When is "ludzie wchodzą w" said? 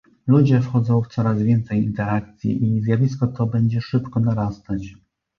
0.27-1.07